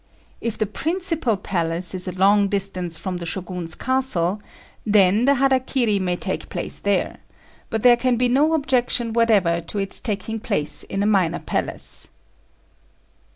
[0.41, 4.41] If the principal palace is a long distance from the Shogun's castle,
[4.83, 7.19] then the hara kiri may take place there;
[7.69, 12.09] but there can be no objection whatever to its taking place in a minor palace.